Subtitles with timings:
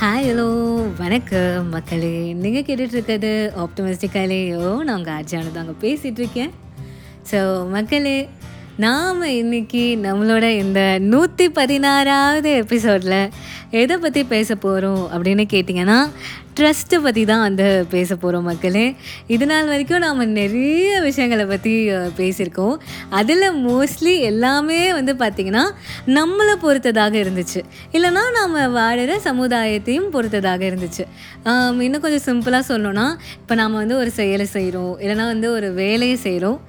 [0.00, 0.44] Hi hello
[0.96, 2.32] வணக்கம் மக்களே.
[2.32, 6.50] நீங்கள் கேட்டுட்ருக்கிறது ஆப்டமிஸ்டிக்காலேயோ நான் உங்கள் ஆர்ஜியானு தாங்க பேசிகிட்ருக்கேன்
[7.30, 8.28] ஸோ மக்களே
[8.82, 10.80] நாம் இன்னைக்கு நம்மளோட இந்த
[11.12, 13.22] நூற்றி பதினாறாவது எபிசோடில்
[13.80, 15.96] எதை பற்றி பேச போகிறோம் அப்படின்னு கேட்டிங்கன்னா
[16.58, 18.84] ட்ரஸ்ட்டை பற்றி தான் வந்து பேச போகிறோம் மக்களே.
[19.34, 21.72] இது நாள் வரைக்கும் நாம் நிறைய விஷயங்களை பற்றி
[22.18, 22.74] பேசியிருக்கோம்.
[23.20, 25.64] அதில் மோஸ்ட்லி எல்லாமே வந்து பார்த்திங்கன்னா
[26.18, 27.62] நம்மளை பொறுத்ததாக இருந்துச்சு.
[27.96, 31.06] இல்லைனா நாம் வாழுற சமுதாயத்தையும் பொறுத்ததாக இருந்துச்சு.
[31.86, 33.08] இன்னும் கொஞ்சம் சிம்பிளாக சொல்லணும்னா
[33.42, 36.60] இப்போ நாம் வந்து ஒரு செயலை செய்கிறோம் இல்லைனா வந்து ஒரு வேலையை செய்கிறோம்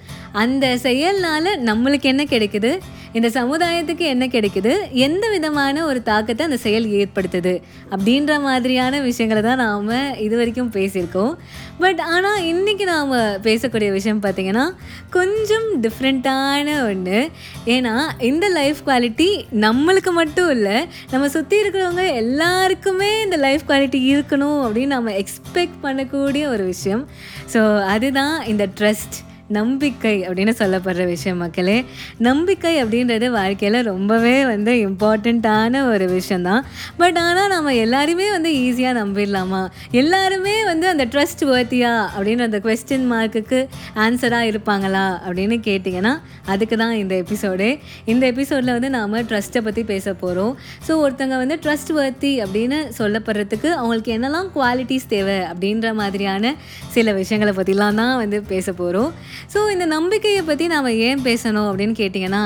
[0.44, 2.72] அந்த செயல்னால் நம்மளுக்கு என்ன கிடைக்குது?
[3.18, 4.74] இந்த சமுதாயத்துக்கு என்ன கிடைக்குது?
[5.06, 7.54] எந்த விதமான ஒரு தாக்கத்தை அந்த செயல் ஏற்படுத்துது?
[7.94, 9.90] அப்படின்ற மாதிரியான விஷயங்களை தான் நாம்
[10.26, 11.34] இது வரைக்கும் பேசியிருக்கோம்.
[11.80, 13.12] பட் ஆனால் இன்றைக்கி நாம்
[13.48, 14.66] பேசக்கூடிய விஷயம் பார்த்திங்கன்னா
[15.10, 17.20] கொஞ்சம் டிஃப்ரெண்ட்டான ஒன்று
[17.66, 17.96] ஏன்னா
[18.30, 19.30] இந்த லைஃப் குவாலிட்டி
[19.66, 20.78] நம்மளுக்கு மட்டும் இல்லை
[21.12, 27.08] நம்ம சுற்றி இருக்கிறவங்க எல்லாருக்குமே இந்த லைஃப் குவாலிட்டி இருக்கணும் அப்படின்னு நம்ம எக்ஸ்பெக்ட் பண்ணக்கூடிய ஒரு விஷயம்.
[27.54, 29.18] ஸோ அதுதான் இந்த ட்ரஸ்ட்
[29.52, 31.78] நம்பிக்கை அப்படின்னு சொல்லப்படுற விஷயம் மக்களே.
[32.20, 36.64] நம்பிக்கை அப்படின்றது வாழ்க்கையில் ரொம்பவே வந்து இம்பார்ட்டண்ட்டான ஒரு விஷயந்தான்
[36.98, 39.62] பட் ஆனால் நம்ம எல்லாருமே வந்து ஈஸியாக நம்பிடலாமா?
[39.92, 43.60] எல்லாருமே வந்து அந்த ட்ரஸ்ட் வர்த்தியா அப்படின்னு அந்த கொஸ்டின் மார்க்குக்கு
[43.96, 46.14] ஆன்சராக இருப்பாங்களா அப்படின்னு கேட்டிங்கன்னா
[46.46, 47.70] அதுக்கு தான் இந்த எபிசோடு
[48.06, 50.54] இந்த எபிசோடில் வந்து நாம் ட்ரஸ்ட்டை பற்றி பேச போகிறோம்
[50.88, 56.54] ஸோ ஒருத்தங்க வந்து ட்ரஸ்ட் வர்த்தி அப்படின்னு சொல்லப்படுறதுக்கு அவங்களுக்கு என்னெல்லாம் குவாலிட்டிஸ் தேவை அப்படின்ற மாதிரியான
[56.88, 59.12] சில விஷயங்களை பற்றிலாம் தான் வந்து பேச போகிறோம்
[59.54, 62.44] ஸோ இந்த நம்பிக்கையை பற்றி நாம் ஏன் பேசணும் அப்படின்னு கேட்டிங்கன்னா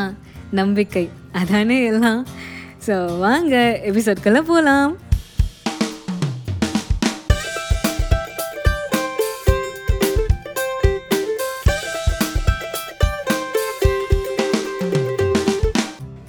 [0.51, 1.09] நம்பிக்கை.
[1.31, 2.27] அதானே எல்லாம்.
[2.87, 4.97] ஸோ வாங்க எபிசோட்குள்ளே போகலாம்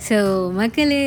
[0.08, 0.18] ஸோ
[0.52, 1.02] மக்களே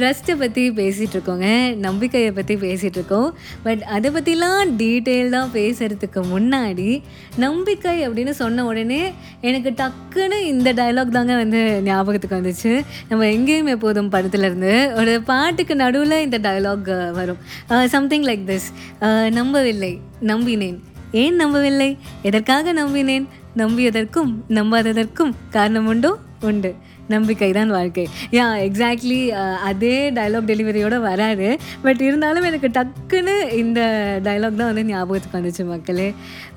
[0.00, 6.88] ட்ரஸ்ட்டை பற்றி பேசிகிட்டு இருக்கோங்க நம்பிக்கையை பற்றி பேசிகிட்டு இருக்கோம் பட் அதை பற்றிலாம் டீட்டெயில்டாக பேசுகிறதுக்கு முன்னாடி
[7.36, 9.02] நம்பிக்கை அப்படின்னு சொன்ன உடனே
[9.40, 12.72] எனக்கு டக்குன்னு இந்த டயலாக் தாங்க வந்து ஞாபகத்துக்கு வந்துச்சு.
[13.08, 17.40] நம்ம எங்கேயும் எப்போதும் படத்துலேருந்து ஒரு பாட்டுக்கு நடுவில் இந்த டயலாக் வரும்.
[17.88, 19.92] சம்திங் லைக் திஸ் நம்பவில்லை
[20.30, 20.78] நம்பினேன்.
[21.12, 21.90] ஏன் நம்பவில்லை?
[22.22, 23.26] எதற்காக நம்பினேன்?
[23.56, 26.12] நம்பியதற்கும் நம்பாததற்கும் காரணம் உண்டோ?
[26.40, 26.74] உண்டு.
[27.14, 28.04] நம்பிக்கை தான் வாழ்க்கை.
[28.36, 31.48] யா எக்ஸாக்ட்லி uh, அதே டயலாக் டெலிவரியோட வராது
[31.84, 33.80] பட் இருந்தாலும் எனக்கு டக்குன்னு இந்த
[34.26, 36.08] டயலாக் தான் வந்து ஞாபகத்துக்கு வந்துச்சு மக்களே.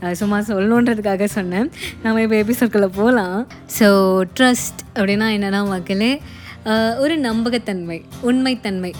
[0.04, 1.70] Uh, சும்மா சொல்லணுன்றதுக்காக சொன்னேன்.
[2.06, 3.40] நம்ம இப்போ எபிசோட்குள்ளே போகலாம்
[3.80, 3.90] ஸோ
[4.38, 6.14] ட்ரஸ்ட் அப்படின்னா என்னன்னா மக்களே
[7.04, 7.98] ஒரு நம்பகத்தன்மை
[8.30, 8.92] உண்மைத்தன்மை.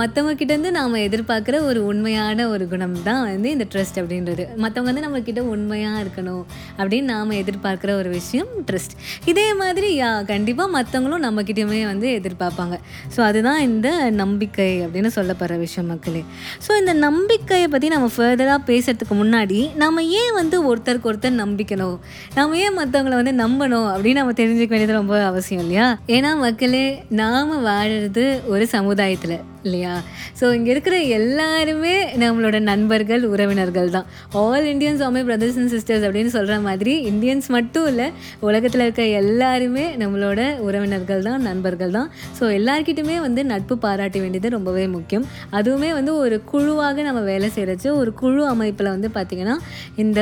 [0.00, 4.44] மற்றவங்க கிட்டேருந்து நாம் எதிர்பார்க்குற ஒரு உண்மையான ஒரு குணம் தான் வந்து இந்த ட்ரஸ்ட் அப்படின்றது.
[4.62, 6.44] மற்றவங்க வந்து நம்மக்கிட்ட உண்மையாக இருக்கணும்
[6.78, 8.94] அப்படின்னு நாம் எதிர்பார்க்குற ஒரு விஷயம் ட்ரஸ்ட்
[9.32, 12.76] இதே மாதிரி யா கண்டிப்பாக மற்றவங்களும் நம்மக்கிட்டேயுமே வந்து எதிர்பார்ப்பாங்க
[13.16, 13.88] ஸோ அதுதான் இந்த
[14.22, 16.22] நம்பிக்கை அப்படின்னு சொல்லப்படுற விஷயம் மக்களே.
[16.66, 21.98] ஸோ இந்த நம்பிக்கையை பற்றி நம்ம ஃபர்தராக பேசுறதுக்கு முன்னாடி நம்ம ஏன் வந்து ஒருத்தருக்கு ஒருத்தர் நம்பிக்கணும்?
[22.38, 25.88] நம்ம ஏன் மற்றவங்கள வந்து நம்பணும் அப்படின்னு நம்ம தெரிஞ்சுக்க வேண்டியது ரொம்ப அவசியம் இல்லையா?
[26.16, 26.84] ஏன்னா மக்களே
[27.20, 29.94] நாம் வாழறது ஒரு சமுதாயத்தில் இல்லையா?
[30.38, 34.06] ஸோ இங்கே இருக்கிற எல்லாருமே நம்மளோட நண்பர்கள் உறவினர்கள் தான்.
[34.42, 38.06] All Indians are my brothers and sisters அப்படின்னு சொல்கிற மாதிரி இந்தியன்ஸ் மட்டும் இல்லை
[38.48, 42.08] உலகத்தில் இருக்க எல்லாருமே நம்மளோட உறவினர்கள் தான் நண்பர்கள் தான்.
[42.38, 45.26] ஸோ எல்லார்கிட்டையுமே வந்து நட்பு பாராட்ட வேண்டியது ரொம்பவே முக்கியம்.
[45.58, 49.58] அதுவுமே வந்து ஒரு குழுவாக நம்ம வேலை செய்கிறச்சு ஒரு குழு அமைப்பில் வந்து பார்த்திங்கன்னா
[50.04, 50.20] இந்த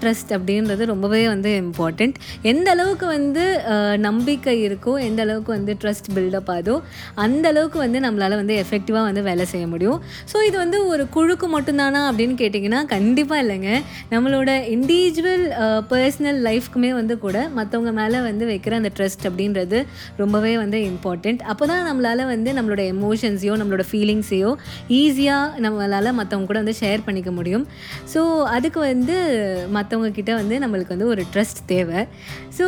[0.00, 2.16] ட்ரஸ்ட் அப்படின்றது ரொம்பவே வந்து இம்பார்ட்டண்ட்
[2.52, 3.44] எந்த அளவுக்கு வந்து
[4.08, 6.82] நம்பிக்கை இருக்கோ எந்த அளவுக்கு வந்து ட்ரஸ்ட் பில்டப் ஆகும்
[7.24, 9.98] அந்த அளவுக்கு வந்து நம்மளால் வந்து எஃபெக்டிவாக வந்து வேலை செய்ய முடியும்.
[10.32, 13.70] ஸோ இது வந்து ஒரு குழுக்கு மட்டும்தானா அப்படின்னு கேட்டிங்கன்னா கண்டிப்பாக இல்லைங்க.
[14.14, 15.44] நம்மளோட இண்டிவிஜுவல்
[15.92, 19.78] பர்சனல் லைஃப்க்குமே வந்து கூட மற்றவங்க மேலே வந்து வைக்கிற அந்த ட்ரஸ்ட் அப்படின்றது
[20.22, 24.50] ரொம்பவே வந்து இம்பார்ட்டண்ட் அப்போ தான் நம்மளால் வந்து நம்மளோட எமோஷன்ஸையோ நம்மளோட ஃபீலிங்ஸையோ
[25.00, 27.64] ஈஸியாக நம்மளால் மற்றவங்க கூட வந்து ஷேர் பண்ணிக்க முடியும்.
[28.12, 28.20] ஸோ
[28.56, 29.16] அதுக்கு வந்து
[29.76, 32.00] மற்றவங்க கிட்ட வந்து நம்மளுக்கு வந்து ஒரு ட்ரஸ்ட் தேவை.
[32.58, 32.66] ஸோ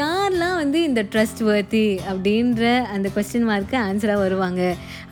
[0.00, 4.62] யாரெல்லாம் வந்து இந்த ட்ரஸ்ட் வர்த்தி அப்படின்ற அந்த கொஸ்டின் மார்க்கு ஆன்சராக வருவாங்க.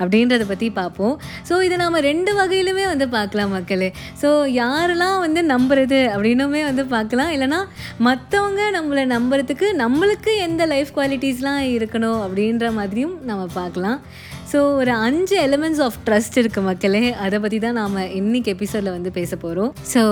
[0.01, 1.15] அப்படின்றத பற்றி பார்ப்போம்.
[1.49, 3.91] ஸோ இதை நாம் ரெண்டு வகையிலுமே வந்து பார்க்கலாம் மக்களே.
[4.23, 4.31] ஸோ
[4.63, 7.33] யாரெல்லாம் வந்து நம்புறது அப்படின்னுமே வந்து பார்க்கலாம்.
[7.37, 7.61] இல்லைனா
[8.09, 13.99] மற்றவங்க நம்மளை நம்புறதுக்கு நம்மளுக்கு எந்த லைஃப் குவாலிட்டிஸ்லாம் இருக்கணும் அப்படின்ற மாதிரியும் நம்ம பார்க்கலாம்.
[14.51, 17.03] ஸோ ஒரு அஞ்சு எலிமெண்ட்ஸ் ஆஃப் ட்ரஸ்ட் இருக்குது மக்களே.
[17.25, 20.03] அதை பற்றி தான் நாம் இன்னைக்கு எபிசோடில் வந்து பேச போகிறோம் ஸோ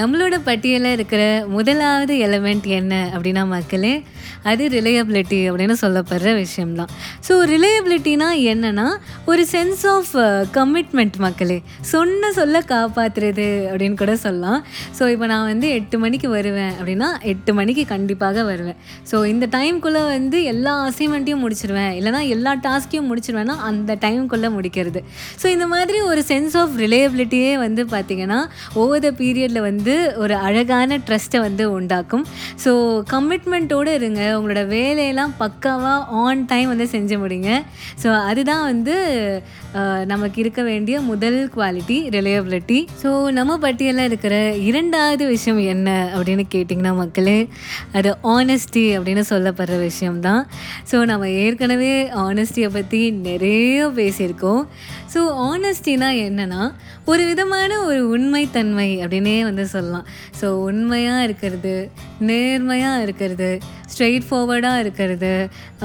[0.00, 1.22] நம்மளோட பட்டியலில் இருக்கிற
[1.54, 3.94] முதலாவது எலிமெண்ட் என்ன அப்படின்னா மக்களே
[4.50, 6.90] அது ரிலையபிலிட்டி அப்படின்னு சொல்லப்படுற விஷயம்தான்.
[7.28, 8.86] ஸோ ரிலையபிலிட்டினா என்னன்னா
[9.30, 10.12] ஒரு சென்ஸ் ஆஃப்
[10.58, 11.58] கமிட்மெண்ட் மக்களே.
[11.92, 14.60] சொன்ன சொல்ல காப்பாற்றுறது அப்படின்னு கூட சொல்லலாம்.
[14.98, 18.78] ஸோ இப்போ நான் வந்து எட்டு மணிக்கு வருவேன் அப்படின்னா எட்டு மணிக்கு கண்டிப்பாக வருவேன்.
[19.12, 21.92] ஸோ இந்த டைம்குள்ளே வந்து எல்லா அசைன்மெண்ட்டையும் முடிச்சிருவேன்.
[22.00, 25.00] இல்லைனா எல்லா டாஸ்க்கையும் முடிச்சிருவேன்னா அந்த அந்த டைம்குள்ளே முடிக்கிறது.
[25.40, 28.38] ஸோ இந்த மாதிரி ஒரு சென்ஸ் ஆஃப் ரிலேயபிலிட்டியே வந்து பார்த்திங்கன்னா
[28.82, 32.24] ஓவர் த பீரியடில் வந்து ஒரு அழகான ட்ரஸ்ட்டை வந்து உண்டாக்கும்.
[32.64, 32.72] ஸோ
[33.12, 34.22] கமிட்மெண்ட்டோடு இருங்க.
[34.38, 37.50] உங்களோட வேலையெல்லாம் பக்காவாக ஆன் டைம் வந்து செஞ்சு முடிங்க.
[38.02, 38.96] ஸோ அதுதான் வந்து
[40.10, 44.34] நமக்கு இருக்க வேண்டிய முதல் குவாலிட்டி ரிலையபிலிட்டி ஸோ நம்ம பட்டியலில் இருக்கிற
[44.68, 47.38] இரண்டாவது விஷயம் என்ன அப்படின்னு கேட்டிங்கன்னா மக்களே
[47.98, 50.42] அது ஆனஸ்டி அப்படின்னு சொல்லப்படுற விஷயம்தான்.
[50.90, 51.92] ஸோ நம்ம ஏற்கனவே
[52.26, 54.62] ஆனஸ்டியை பற்றி நிறைய பேசியிருக்கோம்.
[55.12, 55.20] ஸோ
[55.50, 56.62] ஆனஸ்டினா என்னன்னா
[57.12, 60.06] ஒரு விதமான ஒரு உண்மைத்தன்மை அப்படின்னே வந்து சொல்லலாம்.
[60.40, 61.74] ஸோ உண்மையாக இருக்கிறது
[62.28, 63.50] நேர்மையாக இருக்கிறது
[63.92, 65.32] ஸ்ட்ரெயிட் ஃபார்வர்டாக இருக்கிறது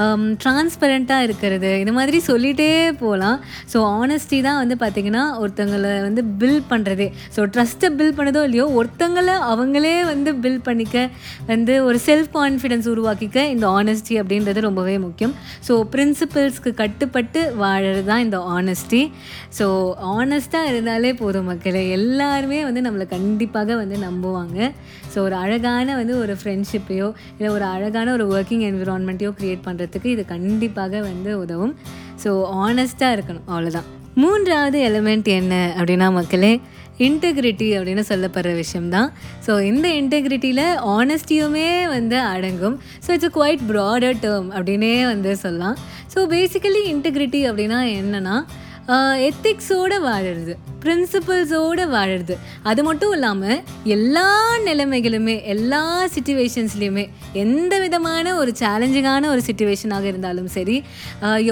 [0.01, 2.69] um, டிரான்ஸ்பரண்ட்டாக இருக்கிறது இந்த மாதிரி சொல்லிகிட்டே
[3.01, 3.37] போகலாம்.
[3.73, 9.35] ஸோ ஆனஸ்டி தான் வந்து பார்த்திங்கன்னா ஒருத்தங்களை வந்து பில்ட் பண்ணுறதே ஸோ ட்ரஸ்ட்டை பில்ட் பண்ணதோ இல்லையோ ஒருத்தங்களை
[9.51, 11.05] அவங்களே வந்து பில்ட் பண்ணிக்க
[11.51, 15.35] வந்து ஒரு செல்ஃப் கான்ஃபிடென்ஸ் உருவாக்கிக்க இந்த ஆனஸ்டி அப்படின்றது ரொம்பவே முக்கியம்.
[15.67, 17.43] ஸோ பிரின்சிபல்ஸ்க்கு கட்டுப்பட்டு
[17.81, 19.01] வாழறது தான் இந்த ஆனஸ்டி
[19.57, 19.65] ஸோ
[20.17, 21.81] ஆனஸ்ட்டாக இருந்தாலே போதும் மக்களை.
[21.97, 24.57] எல்லாருமே வந்து நம்மளை கண்டிப்பாக வந்து நம்புவாங்க.
[25.13, 27.07] ஸோ ஒரு அழகான வந்து ஒரு ஃப்ரெண்ட்ஷிப்பையோ
[27.37, 31.73] இல்லை ஒரு அழகான ஒரு ஒர்க்கிங் என்விரான்மெண்ட்டையோ க்ரியேட் பண்ணுறதுக்கு இது கண்டிப்பாக வந்து உதவும்.
[32.23, 32.31] ஸோ
[32.65, 33.47] ஆனஸ்ட்டாக இருக்கணும்.
[33.53, 33.89] அவ்வளோதான்
[34.21, 36.53] மூன்றாவது எலிமெண்ட் என்ன அப்படின்னா மக்களே
[37.07, 39.09] இன்டெகிரிட்டி அப்படின்னு சொல்லப்படுற விஷயம்தான்.
[39.45, 40.65] ஸோ இந்த இன்டெகிரிட்டியில்
[40.97, 42.77] ஆனஸ்டியுமே வந்து அடங்கும்.
[43.05, 45.77] So it's quite broader term அப்படின்னே வந்து சொல்லலாம்.
[46.15, 48.37] ஸோ பேசிக்கலி இன்டெகிரிட்டி அப்படின்னா என்னென்னா
[49.29, 50.53] எத்திக்ஸோடு uh, வாழறது.
[50.83, 52.35] பிரின்சிபல்ஸோடு வாழறது.
[52.69, 53.59] அது மட்டும் இல்லாமல்
[53.95, 54.27] எல்லா
[54.67, 55.81] நிலைமைகளுமே எல்லா
[56.15, 57.05] சுச்சுவேஷன்ஸ்லேயுமே
[57.43, 60.77] எந்த விதமான ஒரு சேலஞ்சிங்கான ஒரு சுச்சுவேஷனாக இருந்தாலும் சரி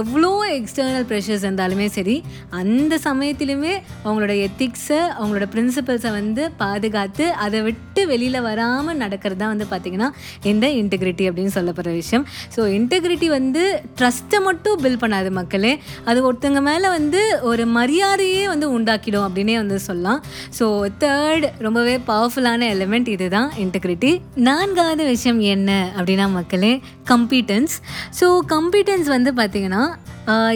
[0.01, 2.15] எவ்வளோ எக்ஸ்டர்னல் ப்ரெஷர்ஸ் இருந்தாலுமே சரி
[2.61, 3.73] அந்த சமயத்திலுமே
[4.05, 10.09] அவங்களோட எத்திக்ஸை அவங்களோட பிரின்சிபல்ஸை வந்து பாதுகாத்து அதை விட்டு வெளியில் வராமல் நடக்கிறது தான் வந்து பார்த்திங்கன்னா
[10.51, 12.25] இந்த இன்டெகிரிட்டி அப்படின்னு சொல்லப்படுற விஷயம்.
[12.55, 13.63] ஸோ இன்டெகிரிட்டி வந்து
[13.99, 15.73] ட்ரஸ்ட்டை மட்டும் பில்ட் பண்ணாது மக்களே.
[16.09, 17.21] அது ஒருத்தங்க மேலே வந்து
[17.51, 19.18] ஒரு மரியாதையே வந்து உண்டாக்கிடும்.
[19.27, 20.19] அப்படின்னே வந்து சொல்லலாம்.
[20.59, 20.65] ஸோ
[20.99, 26.73] தேர்ட் ரொம்பவே பவர்ஃபுல்லான எலிமெண்ட் இதுதான் இன்டெகிரிட்டி நான்காவது விஷயம் என்ன அப்படின்னா மக்களே
[27.05, 27.75] கம்பீட்டன்ஸ்
[28.19, 29.83] ஸோ கம்பீட்டன்ஸ் வந்து பார்த்திங்கன்னா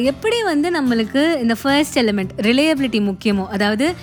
[0.01, 3.93] எப்படி வந்து நம்மளுக்கு இந்த ஃபர்ஸ்ட் எலிமெண்ட் ரிலையபிலிட்டி முக்கியமோ அதாவது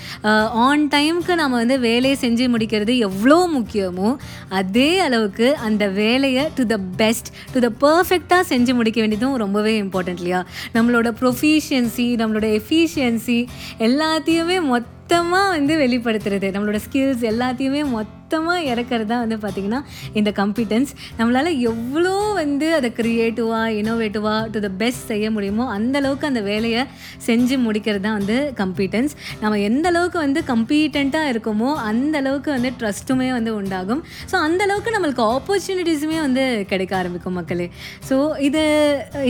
[0.51, 4.15] ஆன் டைம்க்கு நம்ம வந்து வேலையை செஞ்சு முடிக்கிறது எவ்வளோ முக்கியமோ
[4.49, 10.15] அதே அளவுக்கு அந்த வேலையை to the best to the பர்ஃபெக்டாக செஞ்சு முடிக்க வேண்டியதும் ரொம்பவே இம்பார்ட்டன்ட்
[10.15, 10.45] இல்லையா?
[10.73, 13.47] நம்மளோட ப்ரொஃபிஷியன்சி நம்மளோட எஃபிஷியன்சி
[13.79, 17.85] எல்லாத்தையுமே மொத்தமாக வந்து வெளிப்படுத்துறது நம்மளோட ஸ்கில்ஸ் எல்லாத்தையுமே
[18.31, 19.79] மொத்தமாக இறக்குறது தான் வந்து பார்த்திங்கன்னா
[20.19, 26.25] இந்த கம்பிட்டன்ஸ் நம்மளால் எவ்வளோ வந்து அதை க்ரியேட்டிவாக இனோவேட்டிவாக டு த பெஸ்ட் செய்ய முடியுமோ அந்த அளவுக்கு
[26.29, 26.81] அந்த வேலையை
[27.27, 33.27] செஞ்சு முடிக்கிறது தான் வந்து கம்பீட்டன்ஸ் நம்ம எந்த அளவுக்கு வந்து கம்பீட்டண்ட்டாக இருக்கோமோ அந்த அளவுக்கு வந்து ட்ரஸ்ட்டுமே
[33.37, 34.01] வந்து உண்டாகும்.
[34.31, 37.67] ஸோ அந்த அளவுக்கு நம்மளுக்கு ஆப்பர்ச்சுனிட்டிஸுமே வந்து கிடைக்க ஆரம்பிக்கும் மக்களே.
[38.09, 38.17] ஸோ
[38.47, 38.63] இது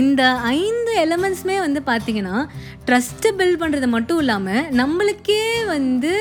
[0.04, 0.22] இந்த
[0.60, 2.38] ஐந்து எலமெண்ட்ஸுமே வந்து பார்த்திங்கன்னா
[2.88, 5.42] ட்ரஸ்ட்டை பில்ட் பண்ணுறது மட்டும் இல்லாமல் நம்மளுக்கே
[5.74, 6.14] வந்து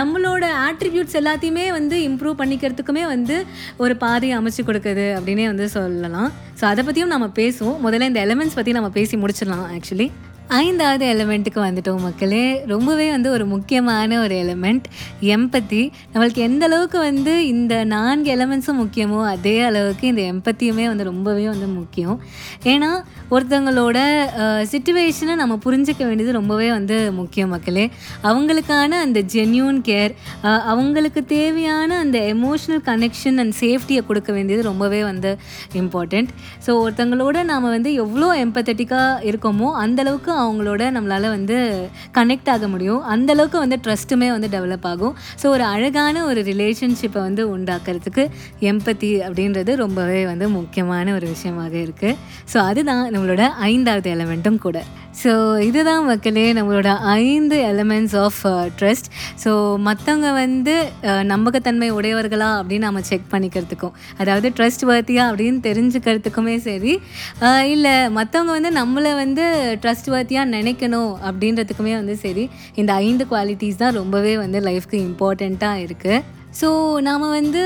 [0.00, 3.34] நம்மளோட ஆட்ரிபியூட்ஸ் எல்லாத்தையுமே வந்து இம்ப்ரூவ் இம்ப்ரூவ் பண்ணிக்கிறதுக்குமே வந்து
[3.76, 6.30] ஒரு பாதையை அமைச்சு கொடுக்குது அப்படின்னே வந்து சொல்லலாம்.
[6.60, 7.76] ஸோ அதை பற்றியும் நம்ம பேசுவோம்.
[7.86, 10.08] முதல்ல இந்த எலமெண்ட்ஸ் பற்றி நம்ம பேசி முடிச்சிடலாம் ஆக்சுவலி
[10.54, 12.42] ஐந்தாவது எலிமெண்ட்டுக்கு வந்துட்டோம் மக்களே.
[12.72, 14.84] ரொம்பவே வந்து ஒரு முக்கியமான ஒரு எலிமெண்ட்
[15.34, 15.80] எம்பத்தி
[16.12, 21.68] நம்மளுக்கு எந்த அளவுக்கு வந்து இந்த நான்கு எலிமெண்ட்ஸும் முக்கியமோ அதே அளவுக்கு இந்த எம்பத்தியுமே வந்து ரொம்பவே வந்து
[21.80, 22.18] முக்கியம்.
[22.72, 22.90] ஏன்னா
[23.30, 23.98] ஒருத்தவங்களோட
[24.72, 27.86] சுச்சுவேஷனை நம்ம புரிஞ்சிக்க வேண்டியது ரொம்பவே வந்து முக்கியம் மக்களே.
[28.22, 30.14] அவங்களுக்கான அந்த ஜென்யூன் கேர்
[30.72, 35.32] அவங்களுக்கு தேவையான அந்த எமோஷ்னல் கனெக்ஷன் அண்ட் சேஃப்டியை கொடுக்க வேண்டியது ரொம்பவே வந்து
[35.82, 36.30] இம்பார்ட்டண்ட்
[36.66, 41.56] ஸோ ஒருத்தங்களோட நாம் வந்து எவ்வளோ எம்பத்தட்டிக்காக இருக்கோமோ அந்த அளவுக்கு அவங்களோட நம்மளால் வந்து
[42.18, 43.02] கனெக்ட் ஆக முடியும்.
[43.14, 45.14] அந்த அளவுக்கு வந்து ட்ரஸ்ட்டுமே வந்து டெவலப் ஆகும்.
[45.42, 48.24] ஸோ ஒரு அழகான ஒரு ரிலேஷன்ஷிப்பை வந்து உண்டாக்குறதுக்கு
[48.72, 52.18] எம்பத்தி அப்படின்றது ரொம்பவே வந்து முக்கியமான ஒரு விஷயமாக இருக்குது
[52.52, 54.78] ஸோ அதுதான் நம்மளோட ஐந்தாவது எலமெண்ட்டும் கூட.
[55.16, 58.40] ஸோ இதுதான் மக்களே நம்மளோட ஐந்து எலமெண்ட்ஸ் ஆஃப்
[58.78, 59.08] ட்ரஸ்ட்
[59.42, 59.50] ஸோ
[59.86, 66.94] மற்றவங்க வந்து uh, நம்பகத்தன்மை உடையவர்களா அப்படின்னு நம்ம செக் பண்ணிக்கிறதுக்கும் அதாவது ட்ரஸ்ட் வர்த்தியா அப்படின்னு தெரிஞ்சுக்கிறதுக்குமே சரி
[67.42, 69.44] uh, இல்லை மற்றவங்க வந்து நம்மளை வந்து
[69.82, 76.18] ட்ரஸ்ட் வர்த்தியாக நினைக்கணும் அப்படின்றதுக்குமே வந்து சரி இந்த ஐந்து குவாலிட்டிஸ் தான் ரொம்பவே வந்து லைஃப்க்கு இம்பார்ட்டண்ட்டாக இருக்குது
[76.60, 76.68] ஸோ
[77.06, 77.62] நாம் வந்து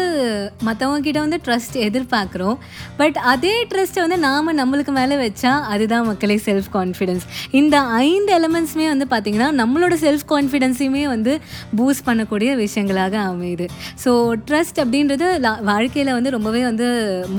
[0.66, 2.56] மற்றவங்கக்கிட்ட வந்து ட்ரஸ்ட் எதிர்பார்க்குறோம்.
[3.00, 7.24] பட் அதே ட்ரஸ்ட்டை வந்து நாம் நம்மளுக்கு மேலே வச்சா அதுதான் மக்களே செல்ஃப் கான்ஃபிடென்ஸ்
[7.60, 11.34] இந்த ஐந்து எலமெண்ட்ஸுமே வந்து பார்த்திங்கன்னா நம்மளோட செல்ஃப் கான்ஃபிடென்ஸையுமே வந்து
[11.78, 13.68] பூஸ்ட் பண்ணக்கூடிய விஷயங்களாக அமையுது.
[14.04, 14.12] ஸோ
[14.48, 15.28] ட்ரஸ்ட் அப்படின்றது
[15.70, 16.88] வாழ்க்கையில் வந்து ரொம்பவே வந்து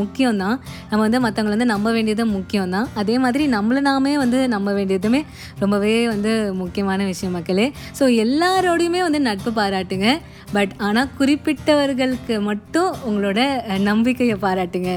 [0.02, 0.58] முக்கியம்தான்.
[0.92, 5.22] நம்ம வந்து மற்றவங்களை வந்து நம்ப வேண்டியது முக்கியம் தான் அதே மாதிரி நம்மளை நாமே வந்து நம்ப வேண்டியதுமே
[5.64, 6.32] ரொம்பவே வந்து
[6.62, 7.68] முக்கியமான விஷயம் மக்களே.
[8.00, 10.08] ஸோ எல்லாரோடையுமே வந்து நட்பு பாராட்டுங்க.
[10.56, 13.40] பட் ஆனால் குறிப்பு குறிப்பிட்டவர்களுக்கு மட்டும் உங்களோட
[13.88, 14.90] நம்பிக்கையை பாராட்டுங்க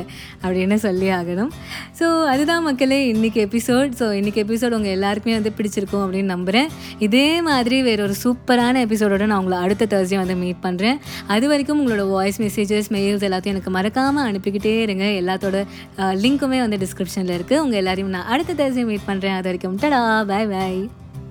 [0.45, 1.51] அப்படின்னு சொல்லி ஆகணும்.
[1.99, 6.69] ஸோ அதுதான் மக்களே இன்றைக்கி எபிசோட் ஸோ இன்றைக்கி எபிசோட் உங்கள் எல்லாருக்குமே வந்து பிடிச்சிருக்கும் அப்படின்னு நம்புகிறேன்
[7.07, 11.81] இதே மாதிரி வேற ஒரு சூப்பரான எபிசோடோட நான் உங்களை அடுத்த தேர்ஸ்டே வந்து மீட் பண்ணுறேன் அது வரைக்கும்
[11.83, 15.07] உங்களோட வாய்ஸ் மெசேஜஸ் மெயில்ஸ் எல்லாத்தையும் எனக்கு மறக்காமல் அனுப்பிக்கிட்டே இருங்க.
[15.23, 15.61] எல்லாத்தோட
[16.25, 20.51] லிங்க்குமே வந்து டிஸ்கிரிப்ஷனில் இருக்குது உங்கள் எல்லாரையும் நான் அடுத்த தேர்ஸ்டே மீட் பண்ணுறேன் அது வரைக்கும் டடா பாய்
[20.53, 20.79] பாய்